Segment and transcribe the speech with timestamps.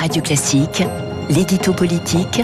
[0.00, 0.82] Radio Classique,
[1.28, 2.40] l'édito politique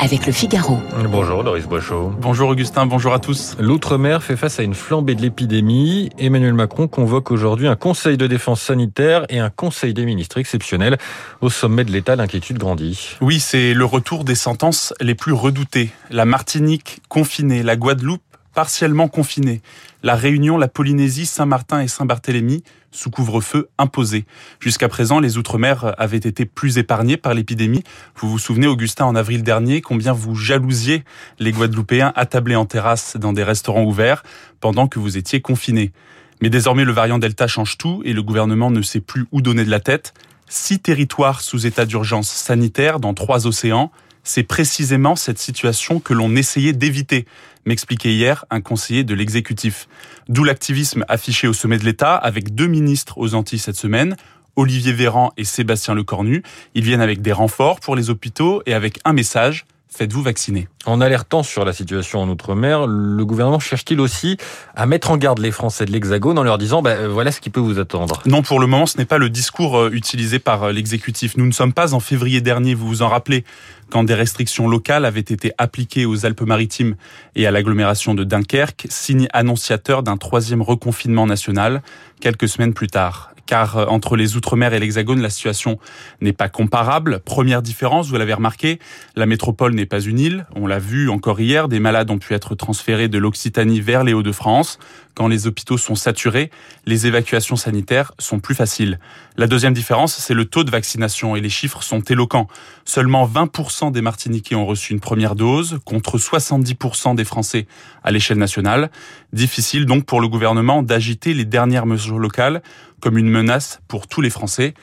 [0.00, 0.78] avec le Figaro.
[1.10, 2.14] Bonjour Doris Boichot.
[2.18, 3.56] Bonjour Augustin, bonjour à tous.
[3.60, 6.08] L'outre-mer fait face à une flambée de l'épidémie.
[6.18, 10.96] Emmanuel Macron convoque aujourd'hui un conseil de défense sanitaire et un conseil des ministres exceptionnel.
[11.42, 13.18] Au sommet de l'État, l'inquiétude grandit.
[13.20, 15.90] Oui, c'est le retour des sentences les plus redoutées.
[16.10, 18.22] La Martinique confinée, la Guadeloupe
[18.54, 19.60] partiellement confinée,
[20.02, 22.62] la Réunion, la Polynésie, Saint-Martin et Saint-Barthélemy
[22.92, 24.24] sous couvre-feu imposé.
[24.60, 27.82] Jusqu'à présent, les Outre-mer avaient été plus épargnés par l'épidémie.
[28.16, 31.04] Vous vous souvenez, Augustin, en avril dernier, combien vous jalousiez
[31.38, 34.22] les Guadeloupéens attablés en terrasse dans des restaurants ouverts
[34.60, 35.92] pendant que vous étiez confinés.
[36.40, 39.64] Mais désormais, le variant Delta change tout et le gouvernement ne sait plus où donner
[39.64, 40.14] de la tête.
[40.48, 43.90] Six territoires sous état d'urgence sanitaire dans trois océans,
[44.24, 47.26] c'est précisément cette situation que l'on essayait d'éviter,
[47.66, 49.86] m'expliquait hier un conseiller de l'exécutif.
[50.28, 54.16] D'où l'activisme affiché au sommet de l'État avec deux ministres aux Antilles cette semaine,
[54.56, 56.42] Olivier Véran et Sébastien Lecornu.
[56.74, 60.68] Ils viennent avec des renforts pour les hôpitaux et avec un message, faites-vous vacciner.
[60.86, 64.36] En alertant sur la situation en Outre-mer, le gouvernement cherche-t-il aussi
[64.74, 67.50] à mettre en garde les Français de l'Hexagone en leur disant bah, voilà ce qui
[67.50, 68.20] peut vous attendre?
[68.26, 71.36] Non, pour le moment, ce n'est pas le discours euh, utilisé par euh, l'exécutif.
[71.36, 73.44] Nous ne sommes pas en février dernier, vous vous en rappelez,
[73.90, 76.96] quand des restrictions locales avaient été appliquées aux Alpes-Maritimes
[77.36, 81.82] et à l'agglomération de Dunkerque, signe annonciateur d'un troisième reconfinement national
[82.20, 85.78] quelques semaines plus tard car euh, entre les Outre-mer et l'Hexagone, la situation
[86.20, 87.20] n'est pas comparable.
[87.20, 88.78] Première différence, vous l'avez remarqué,
[89.16, 90.46] la métropole n'est pas une île.
[90.54, 94.12] On l'a vu encore hier, des malades ont pu être transférés de l'Occitanie vers les
[94.12, 94.78] Hauts-de-France.
[95.14, 96.50] Quand les hôpitaux sont saturés,
[96.86, 98.98] les évacuations sanitaires sont plus faciles.
[99.36, 102.48] La deuxième différence, c'est le taux de vaccination et les chiffres sont éloquents.
[102.84, 107.66] Seulement 20% des Martiniquais ont reçu une première dose contre 70% des Français
[108.02, 108.90] à l'échelle nationale.
[109.32, 112.62] Difficile donc pour le gouvernement d'agiter les dernières mesures locales
[113.00, 114.74] comme une menace pour tous les Français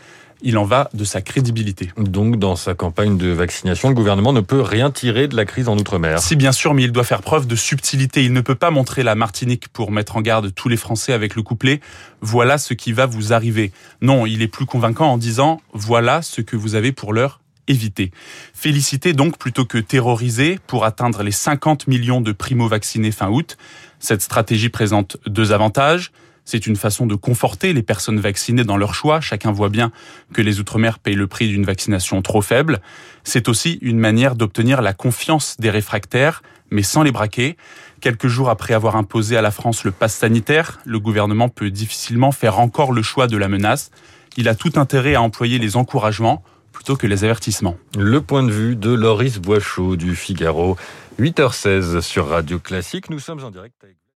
[0.41, 1.91] il en va de sa crédibilité.
[1.97, 5.67] Donc, dans sa campagne de vaccination, le gouvernement ne peut rien tirer de la crise
[5.67, 6.19] en Outre-mer.
[6.19, 8.23] Si, bien sûr, mais il doit faire preuve de subtilité.
[8.23, 11.35] Il ne peut pas montrer la Martinique pour mettre en garde tous les Français avec
[11.35, 11.79] le couplet
[12.21, 13.71] «Voilà ce qui va vous arriver».
[14.01, 18.11] Non, il est plus convaincant en disant «Voilà ce que vous avez pour l'heure éviter.
[18.53, 23.57] Féliciter donc plutôt que terroriser pour atteindre les 50 millions de primo-vaccinés fin août.
[23.99, 26.11] Cette stratégie présente deux avantages.
[26.45, 29.21] C'est une façon de conforter les personnes vaccinées dans leur choix.
[29.21, 29.91] Chacun voit bien
[30.33, 32.81] que les Outre-mer payent le prix d'une vaccination trop faible.
[33.23, 36.41] C'est aussi une manière d'obtenir la confiance des réfractaires,
[36.71, 37.57] mais sans les braquer.
[38.01, 42.31] Quelques jours après avoir imposé à la France le pass sanitaire, le gouvernement peut difficilement
[42.31, 43.91] faire encore le choix de la menace.
[44.37, 47.77] Il a tout intérêt à employer les encouragements plutôt que les avertissements.
[47.97, 50.77] Le point de vue de Loris Boischot du Figaro,
[51.19, 53.09] 8h16 sur Radio Classique.
[53.09, 54.00] Nous sommes en direct avec